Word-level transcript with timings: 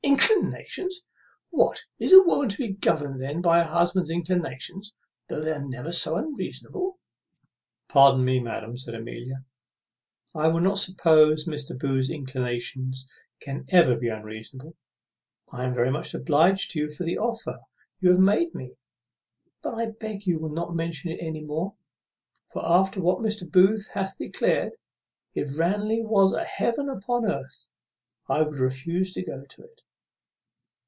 Inclinations! 0.03 1.05
what, 1.51 1.83
is 1.99 2.11
a 2.11 2.23
woman 2.23 2.49
to 2.49 2.57
be 2.57 2.73
governed 2.73 3.21
then 3.21 3.39
by 3.39 3.59
her 3.59 3.69
husband's 3.69 4.09
inclinations, 4.09 4.95
though 5.29 5.39
they 5.39 5.51
are 5.51 5.63
never 5.63 5.91
so 5.91 6.15
unreasonable?" 6.15 6.99
"Pardon 7.87 8.25
me, 8.25 8.39
madam," 8.39 8.75
said 8.75 8.95
Amelia; 8.95 9.45
"I 10.35 10.47
will 10.47 10.59
not 10.59 10.79
suppose 10.79 11.47
Mr. 11.47 11.77
Booth's 11.79 12.09
inclinations 12.09 13.07
ever 13.69 13.91
can 13.93 13.99
be 13.99 14.09
unreasonable. 14.09 14.75
I 15.51 15.65
am 15.65 15.73
very 15.73 15.91
much 15.91 16.15
obliged 16.15 16.71
to 16.71 16.79
you 16.79 16.89
for 16.89 17.03
the 17.03 17.19
offer 17.19 17.59
you 17.99 18.09
have 18.09 18.19
made 18.19 18.55
me; 18.55 18.73
but 19.61 19.75
I 19.75 19.91
beg 19.91 20.25
you 20.25 20.39
will 20.39 20.53
not 20.53 20.75
mention 20.75 21.11
it 21.11 21.19
any 21.21 21.43
more; 21.43 21.75
for, 22.51 22.63
after 22.67 22.99
what 23.01 23.19
Mr. 23.19 23.49
Booth 23.49 23.89
hath 23.93 24.17
declared, 24.17 24.75
if 25.35 25.57
Ranelagh 25.59 26.03
was 26.09 26.33
a 26.33 26.43
heaven 26.43 26.89
upon 26.89 27.25
earth, 27.29 27.69
I 28.27 28.41
would 28.41 28.57
refuse 28.59 29.13
to 29.13 29.21
go 29.23 29.45
to 29.45 29.63
it." 29.63 29.81